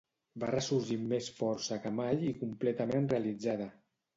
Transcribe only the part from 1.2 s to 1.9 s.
força